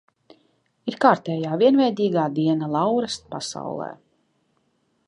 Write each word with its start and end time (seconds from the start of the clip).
Ir 0.91 0.95
kārtējā 1.05 1.59
vienveidīgā 1.63 2.25
diena 2.41 2.71
Lauras 2.79 3.21
pasaulē. 3.37 3.93